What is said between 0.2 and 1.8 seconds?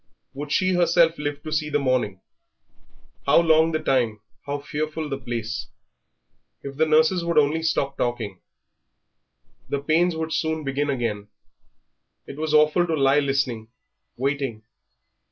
Would she herself live to see the